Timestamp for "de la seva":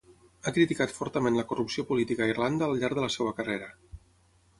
3.01-3.35